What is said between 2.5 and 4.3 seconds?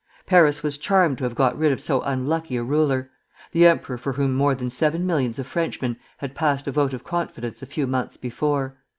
a ruler, the emperor for